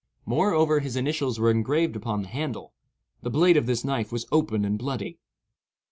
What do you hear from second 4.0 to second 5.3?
was open and bloody.